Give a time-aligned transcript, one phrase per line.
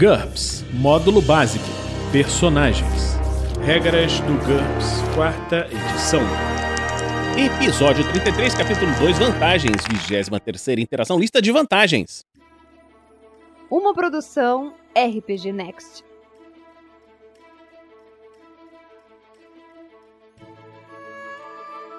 [0.00, 1.62] GURPS Módulo Básico
[2.10, 3.18] Personagens
[3.62, 6.22] Regras do GURPS, quarta edição.
[7.36, 10.30] Episódio 33, capítulo 2 Vantagens, 23
[10.78, 12.24] Interação Lista de Vantagens.
[13.70, 16.02] Uma produção RPG Next.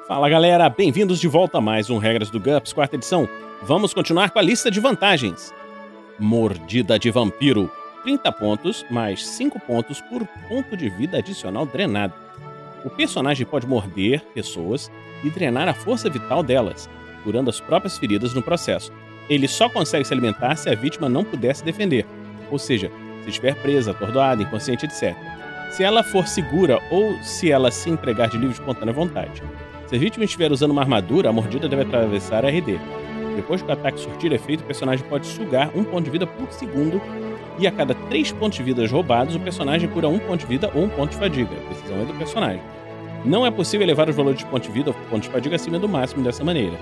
[0.07, 3.29] Fala galera, bem-vindos de volta a mais um Regras do GURPS, quarta edição.
[3.61, 5.53] Vamos continuar com a lista de vantagens.
[6.17, 7.71] Mordida de Vampiro,
[8.03, 12.13] 30 pontos mais 5 pontos por ponto de vida adicional drenado.
[12.83, 14.91] O personagem pode morder pessoas
[15.23, 16.89] e drenar a força vital delas,
[17.23, 18.91] curando as próprias feridas no processo.
[19.29, 22.05] Ele só consegue se alimentar se a vítima não puder se defender,
[22.49, 22.91] ou seja,
[23.23, 25.15] se estiver presa, atordoada, inconsciente, etc.
[25.69, 29.41] Se ela for segura ou se ela se entregar de livre espontânea vontade.
[29.87, 32.79] Se a vítima estiver usando uma armadura, a mordida deve atravessar a RD.
[33.35, 36.51] Depois que o ataque surtir efeito, o personagem pode sugar um ponto de vida por
[36.51, 37.01] segundo
[37.57, 40.71] e a cada 3 pontos de vida roubados, o personagem cura um ponto de vida
[40.73, 41.55] ou um ponto de fadiga.
[41.55, 42.61] A decisão é do personagem.
[43.23, 45.77] Não é possível elevar os valores de ponto de vida ou ponto de fadiga acima
[45.77, 46.77] do máximo dessa maneira.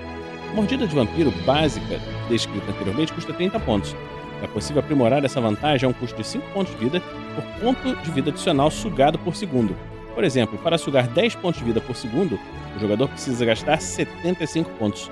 [0.50, 3.94] A mordida de vampiro básica, descrita anteriormente, custa 30 pontos.
[4.42, 7.02] É possível aprimorar essa vantagem a um custo de 5 pontos de vida
[7.34, 9.76] por ponto de vida adicional sugado por segundo.
[10.14, 12.38] Por exemplo, para sugar 10 pontos de vida por segundo,
[12.76, 15.10] o jogador precisa gastar 75 pontos.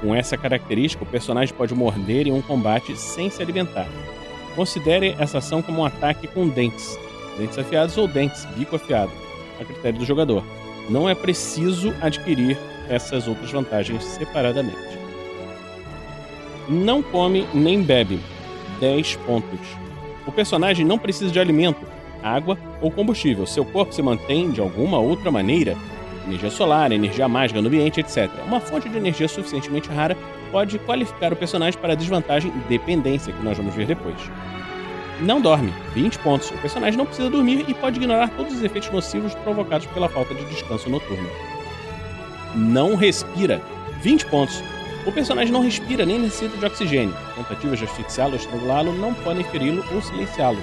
[0.00, 3.86] Com essa característica, o personagem pode morder em um combate sem se alimentar.
[4.54, 6.98] Considere essa ação como um ataque com dentes,
[7.38, 9.12] dentes afiados ou dentes, bico afiado,
[9.60, 10.44] a critério do jogador.
[10.88, 14.98] Não é preciso adquirir essas outras vantagens separadamente.
[16.68, 18.20] Não come nem bebe.
[18.80, 19.60] 10 pontos.
[20.26, 21.80] O personagem não precisa de alimento,
[22.22, 23.46] água ou combustível.
[23.46, 25.76] Seu corpo se mantém de alguma outra maneira.
[26.26, 28.30] Energia solar, energia mágica no ambiente, etc.
[28.46, 30.16] Uma fonte de energia suficientemente rara
[30.50, 34.16] pode qualificar o personagem para desvantagem dependência, que nós vamos ver depois.
[35.20, 36.50] Não dorme, 20 pontos.
[36.50, 40.34] O personagem não precisa dormir e pode ignorar todos os efeitos nocivos provocados pela falta
[40.34, 41.28] de descanso noturno.
[42.54, 43.60] Não respira,
[44.02, 44.62] 20 pontos.
[45.06, 47.14] O personagem não respira nem necessita de oxigênio.
[47.34, 50.58] Tentativas de asfixiá-lo ou estrangulá-lo não podem feri-lo ou silenciá-lo.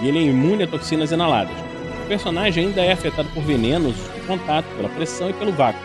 [0.00, 1.56] E ele é imune a toxinas inaladas.
[2.04, 3.96] O personagem ainda é afetado por venenos
[4.26, 5.80] contato, pela pressão e pelo vácuo.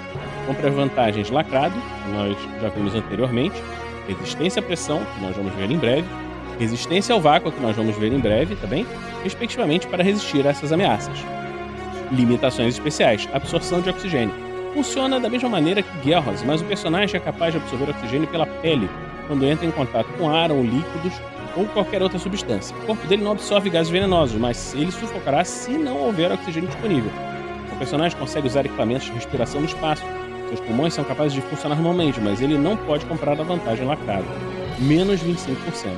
[0.45, 3.55] Compre as vantagens lacrado, que nós já vimos anteriormente,
[4.07, 6.07] resistência à pressão, que nós vamos ver em breve,
[6.59, 8.85] resistência ao vácuo, que nós vamos ver em breve também,
[9.23, 11.17] respectivamente para resistir a essas ameaças.
[12.11, 14.33] Limitações especiais: absorção de oxigênio.
[14.73, 18.45] Funciona da mesma maneira que Guerras, mas o personagem é capaz de absorver oxigênio pela
[18.45, 18.89] pele
[19.27, 21.13] quando entra em contato com ar ou líquidos
[21.55, 22.75] ou qualquer outra substância.
[22.77, 27.11] O corpo dele não absorve gases venenosos, mas ele sufocará se não houver oxigênio disponível.
[27.71, 30.03] O personagem consegue usar equipamentos de respiração no espaço,
[30.53, 34.25] seus pulmões são capazes de funcionar normalmente, mas ele não pode comprar a vantagem lacrada.
[34.77, 35.91] Menos 25%.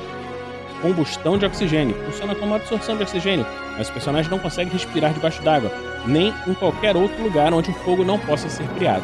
[0.82, 1.96] Combustão de oxigênio.
[2.06, 3.46] Funciona como absorção de oxigênio,
[3.78, 5.72] mas o personagem não consegue respirar debaixo d'água,
[6.06, 9.04] nem em qualquer outro lugar onde o fogo não possa ser criado.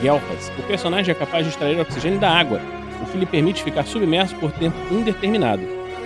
[0.00, 0.52] Guelfas.
[0.58, 2.60] O personagem é capaz de extrair oxigênio da água,
[3.02, 5.62] o que lhe permite ficar submerso por tempo indeterminado.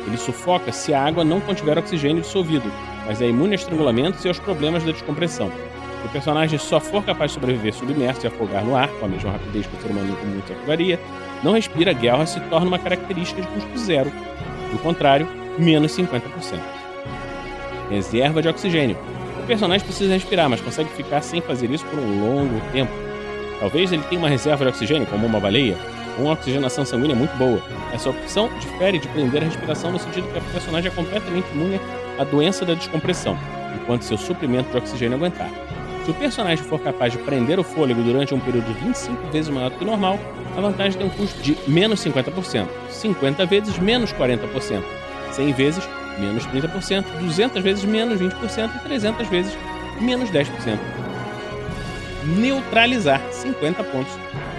[0.06, 2.72] Ele sufoca se a água não contiver oxigênio dissolvido,
[3.06, 5.50] mas é imune a estrangulamentos e aos problemas da descompressão.
[6.00, 9.08] Se o personagem só for capaz de sobreviver submerso e afogar no ar, com a
[9.08, 10.98] mesma rapidez que o ser humano comum se afogaria,
[11.42, 14.10] não respira, guerra se torna uma característica de custo zero.
[14.72, 15.28] Do contrário,
[15.58, 16.22] menos 50%.
[17.90, 18.96] Reserva de oxigênio.
[19.42, 22.92] O personagem precisa respirar, mas consegue ficar sem fazer isso por um longo tempo.
[23.58, 25.76] Talvez ele tenha uma reserva de oxigênio, como uma baleia,
[26.16, 27.60] ou uma oxigenação sanguínea muito boa.
[27.92, 31.80] Essa opção difere de prender a respiração no sentido que o personagem é completamente imune
[32.18, 33.36] à doença da descompressão,
[33.74, 35.50] enquanto seu suprimento de oxigênio aguentar.
[36.04, 39.70] Se o personagem for capaz de prender o fôlego durante um período 25 vezes maior
[39.70, 40.18] do que o normal,
[40.56, 44.82] a vantagem tem um custo de menos 50%, 50 vezes menos 40%,
[45.32, 45.88] 100 vezes
[46.18, 49.56] menos 30%, 200 vezes menos 20% e 300 vezes
[50.00, 50.78] menos 10%.
[52.38, 54.12] Neutralizar 50 pontos.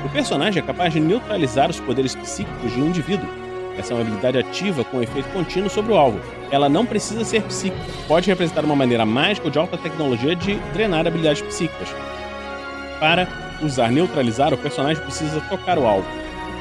[0.06, 3.41] O personagem é capaz de neutralizar os poderes psíquicos de um indivíduo.
[3.89, 6.19] É uma habilidade ativa com efeito contínuo sobre o alvo.
[6.51, 7.83] Ela não precisa ser psíquica.
[8.07, 11.89] Pode representar uma maneira mágica ou de alta tecnologia de drenar habilidades psíquicas.
[12.99, 13.28] Para
[13.61, 16.07] usar neutralizar, o personagem precisa tocar o alvo,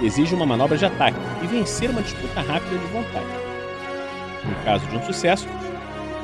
[0.03, 3.27] exige uma manobra de ataque e vencer uma disputa rápida de vontade.
[4.45, 5.47] No caso de um sucesso,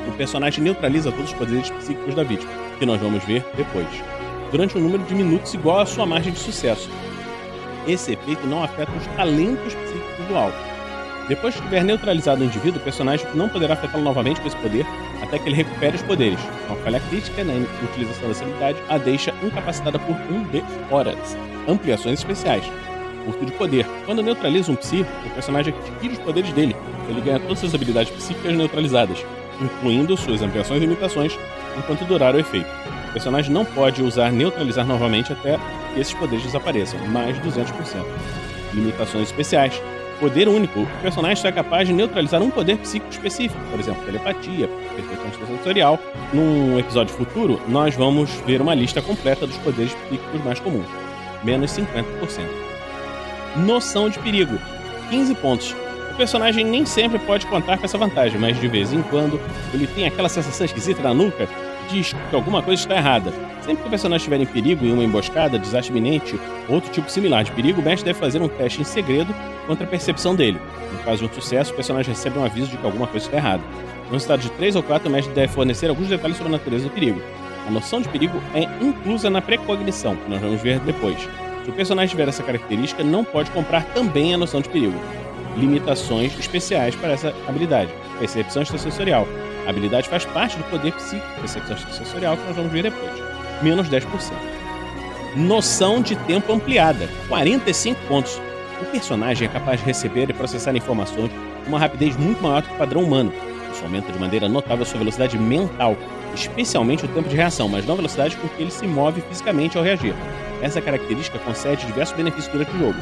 [0.07, 3.87] o personagem neutraliza todos os poderes psíquicos da vítima, que nós vamos ver depois,
[4.51, 6.89] durante um número de minutos igual à sua margem de sucesso.
[7.87, 10.76] Esse efeito não afeta os talentos psíquicos do alvo.
[11.27, 14.85] Depois que tiver neutralizado o indivíduo, o personagem não poderá afetá-lo novamente com esse poder
[15.21, 16.39] até que ele recupere os poderes.
[16.67, 17.53] Uma falha crítica na
[17.83, 21.37] utilização dessa habilidade a deixa incapacitada por um de horas.
[21.67, 22.63] Ampliações especiais.
[23.25, 23.85] furto de poder.
[24.05, 26.73] Quando neutraliza um psi, o personagem adquire os poderes dele.
[27.09, 29.17] Ele ganha todas suas habilidades psíquicas neutralizadas,
[29.61, 31.37] incluindo suas ampliações e limitações,
[31.77, 32.69] enquanto durar o efeito.
[33.09, 35.59] O personagem não pode usar neutralizar novamente até
[35.93, 38.05] que esses poderes desapareçam, mais 200%.
[38.73, 39.81] Limitações especiais.
[40.19, 40.81] Poder único.
[40.81, 45.47] O personagem só é capaz de neutralizar um poder psíquico específico, por exemplo, telepatia, percepção
[45.47, 45.99] sensorial.
[46.33, 50.87] Num episódio futuro, nós vamos ver uma lista completa dos poderes psíquicos mais comuns.
[51.43, 52.03] Menos 50%.
[53.57, 54.57] Noção de perigo.
[55.09, 55.75] 15 pontos.
[56.11, 59.39] O personagem nem sempre pode contar com essa vantagem, mas de vez em quando
[59.71, 61.47] ele tem aquela sensação esquisita na nuca
[61.87, 63.31] diz que alguma coisa está errada.
[63.61, 67.09] Sempre que o personagem estiver em perigo, em uma emboscada, desastre iminente ou outro tipo
[67.09, 69.33] similar de perigo, o mestre deve fazer um teste em segredo
[69.65, 70.59] contra a percepção dele.
[70.93, 73.37] No caso de um sucesso, o personagem recebe um aviso de que alguma coisa está
[73.37, 73.63] errada.
[74.09, 76.85] No estado de 3 ou 4, o mestre deve fornecer alguns detalhes sobre a natureza
[76.85, 77.21] do perigo.
[77.67, 81.17] A noção de perigo é inclusa na precognição, que nós vamos ver depois.
[81.65, 84.97] Se o personagem tiver essa característica, não pode comprar também a noção de perigo.
[85.57, 87.91] Limitações especiais para essa habilidade.
[88.19, 89.27] Percepção extrasensorial.
[89.67, 93.11] A habilidade faz parte do poder psíquico, percepção extrasensorial, que nós vamos ver depois.
[93.61, 94.05] Menos 10%.
[95.35, 97.09] Noção de tempo ampliada.
[97.27, 98.41] 45 pontos.
[98.81, 101.29] O personagem é capaz de receber e processar informações
[101.63, 103.33] com uma rapidez muito maior do que o padrão humano.
[103.73, 105.97] Isso aumenta de maneira notável sua velocidade mental,
[106.33, 109.77] especialmente o tempo de reação, mas não a velocidade com que ele se move fisicamente
[109.77, 110.15] ao reagir.
[110.61, 112.99] Essa característica concede diversos benefícios durante o jogo.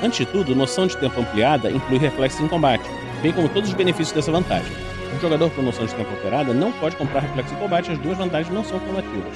[0.00, 2.88] Antes de tudo, noção de tempo ampliada inclui reflexos em combate,
[3.20, 4.95] bem como todos os benefícios dessa vantagem.
[5.14, 8.18] Um jogador com noção de tempo alterada não pode comprar reflexo em combate, as duas
[8.18, 9.32] vantagens não são cumulativas.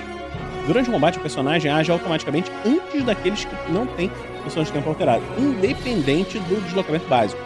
[0.67, 4.11] Durante o combate, o personagem age automaticamente antes daqueles que não têm
[4.45, 7.41] noção de tempo alterada, independente do deslocamento básico.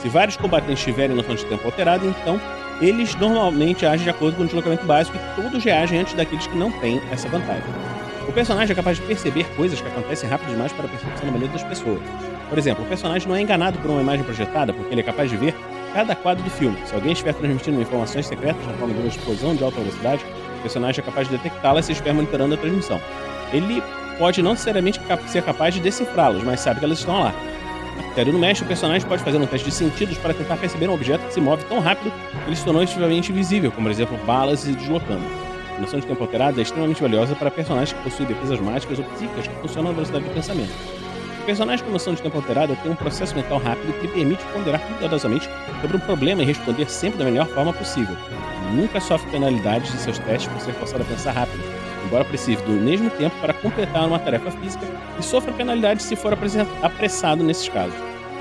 [0.00, 2.40] Se vários combatentes tiverem noção de tempo alterada, então
[2.80, 6.56] eles normalmente agem de acordo com o deslocamento básico e todos reagem antes daqueles que
[6.56, 7.64] não têm essa vantagem.
[8.28, 11.32] O personagem é capaz de perceber coisas que acontecem rápido demais para a percepção da
[11.32, 12.00] maioria das pessoas.
[12.48, 15.30] Por exemplo, o personagem não é enganado por uma imagem projetada porque ele é capaz
[15.30, 15.54] de ver
[15.96, 16.76] cada quadro do filme.
[16.84, 20.22] Se alguém estiver transmitindo informações secretas na forma de uma explosão de alta velocidade,
[20.58, 23.00] o personagem é capaz de detectá-las se estiver monitorando a transmissão.
[23.50, 23.82] Ele
[24.18, 27.34] pode não necessariamente ser capaz de decifrá-las, mas sabe que elas estão lá.
[28.08, 30.92] Critério do mestre, o personagem pode fazer um teste de sentidos para tentar perceber um
[30.92, 34.18] objeto que se move tão rápido que ele se tornou extremamente visível, como por exemplo
[34.26, 35.24] balas se deslocando.
[35.78, 39.04] A noção de tempo alterada é extremamente valiosa para personagens que possuem defesas mágicas ou
[39.06, 41.05] psíquicas que funcionam na velocidade do pensamento.
[41.46, 45.48] Personagem com noção de tempo alterada tem um processo mental rápido que permite ponderar cuidadosamente
[45.80, 48.16] sobre um problema e responder sempre da melhor forma possível.
[48.74, 51.62] Nunca sofre penalidades de seus testes por ser forçado a pensar rápido,
[52.04, 54.84] embora precise do mesmo tempo para completar uma tarefa física
[55.20, 56.36] e sofra penalidades se for
[56.82, 57.94] apressado nesses casos.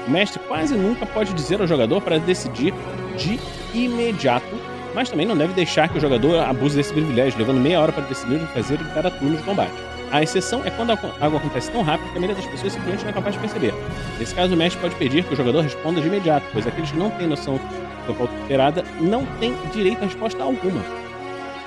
[0.07, 2.73] O mestre quase nunca pode dizer ao jogador para decidir
[3.15, 3.39] de
[3.71, 7.91] imediato mas também não deve deixar que o jogador abuse desse privilégio, levando meia hora
[7.91, 9.94] para decidir o que fazer cada turno de combate.
[10.11, 13.09] A exceção é quando algo acontece tão rápido que a maioria das pessoas simplesmente não
[13.09, 13.73] é capaz de perceber.
[14.19, 16.97] Nesse caso, o mestre pode pedir que o jogador responda de imediato, pois aqueles que
[16.97, 17.59] não têm noção
[18.07, 20.81] da volta alterada não têm direito a resposta alguma.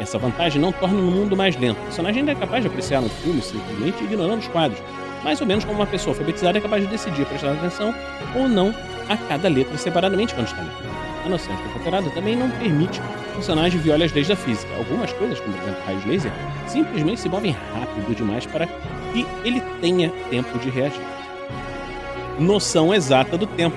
[0.00, 1.78] Essa vantagem não torna o mundo mais lento.
[1.80, 4.80] O personagem ainda é capaz de apreciar um filme simplesmente ignorando os quadros,
[5.24, 7.92] mais ou menos como uma pessoa alfabetizada é capaz de decidir prestar atenção
[8.36, 8.72] ou não
[9.08, 11.07] a cada letra separadamente quando está lendo.
[11.28, 14.34] A noção de tempo alterado também não permite que o personagem viole as leis da
[14.34, 14.74] física.
[14.78, 16.32] Algumas coisas, como por exemplo raios laser,
[16.66, 21.02] simplesmente se movem rápido demais para que ele tenha tempo de reagir.
[22.38, 23.76] Noção exata do tempo: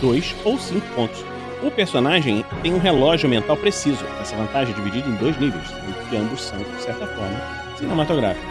[0.00, 1.22] 2 ou 5 pontos.
[1.62, 4.02] O personagem tem um relógio mental preciso.
[4.18, 5.68] Essa vantagem é dividida em dois níveis,
[6.08, 8.48] que ambos são, de certa forma, cinematográficos.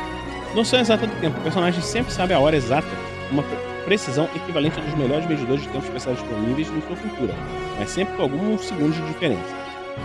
[0.54, 2.88] Noção exata do tempo: o personagem sempre sabe a hora exata,
[3.32, 3.42] uma
[3.86, 7.34] precisão equivalente dos melhores medidores de tempo especiais disponíveis em sua cultura,
[7.78, 9.56] mas sempre com alguns segundos de diferença.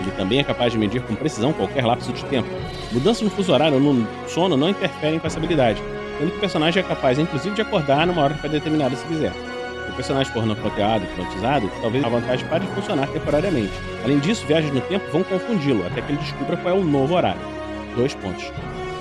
[0.01, 2.49] Ele também é capaz de medir com precisão qualquer lapso de tempo.
[2.93, 5.83] Mudanças no fuso horário ou no sono não interferem com essa habilidade,
[6.19, 9.33] sendo que o personagem é capaz, inclusive, de acordar numa hora pré-determinada se quiser.
[9.33, 13.73] Se o personagem for e hipnotizado, talvez a vantagem pare de funcionar temporariamente.
[14.05, 17.15] Além disso, viagens no tempo vão confundi-lo, até que ele descubra qual é o novo
[17.15, 17.41] horário.
[17.97, 18.45] Dois pontos.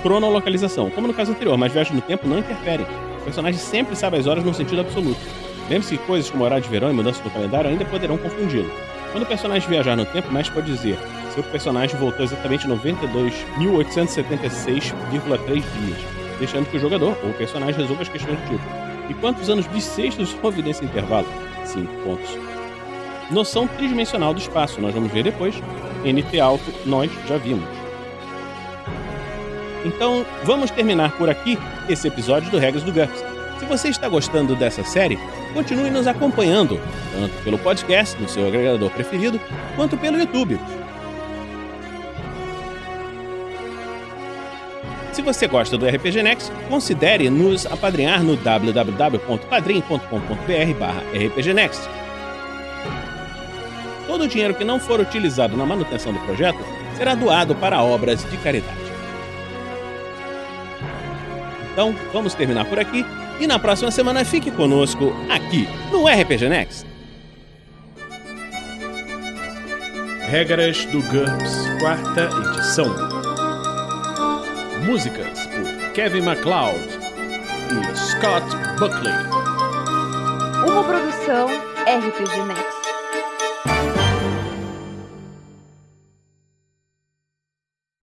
[0.02, 0.90] Cronolocalização.
[0.90, 2.86] Como no caso anterior, mas viagens no tempo não interferem.
[3.20, 5.20] O personagem sempre sabe as horas no sentido absoluto.
[5.68, 8.68] Lembre-se que coisas como horário de verão e mudança do calendário ainda poderão confundi-lo.
[9.12, 10.98] Quando o personagem viajar no tempo, mestre pode dizer
[11.32, 15.98] se o personagem voltou exatamente 92.876,3 dias,
[16.38, 18.64] deixando que o jogador ou o personagem resolva as questões do tipo.
[19.08, 21.26] E quantos anos bissextos houve nesse intervalo?
[21.64, 22.36] 5 pontos.
[23.30, 25.54] Noção tridimensional do espaço, nós vamos ver depois.
[26.04, 27.79] NT alto, nós já vimos.
[29.84, 31.58] Então, vamos terminar por aqui
[31.88, 33.24] esse episódio do Regras do GURPS.
[33.58, 35.18] Se você está gostando dessa série,
[35.52, 36.80] continue nos acompanhando,
[37.12, 39.40] tanto pelo podcast, no seu agregador preferido,
[39.76, 40.58] quanto pelo YouTube.
[45.12, 51.82] Se você gosta do RPG Next, considere nos apadrinhar no www.padrim.com.br barra rpgnext.
[54.06, 56.58] Todo o dinheiro que não for utilizado na manutenção do projeto
[56.96, 58.79] será doado para obras de caridade.
[61.80, 63.06] Então, vamos terminar por aqui
[63.40, 66.86] e na próxima semana fique conosco aqui no RPG Next.
[70.28, 72.94] Regras do GURPS, quarta edição.
[74.84, 76.78] Músicas por Kevin MacLeod
[77.72, 78.44] e Scott
[78.78, 79.14] Buckley.
[80.68, 81.46] Uma produção
[81.86, 82.79] RPG Next.